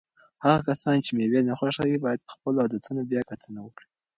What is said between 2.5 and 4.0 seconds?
عادتونو بیا کتنه وکړي.